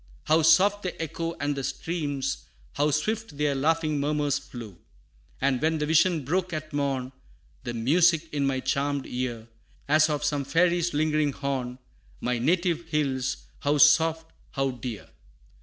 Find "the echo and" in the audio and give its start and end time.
0.81-1.55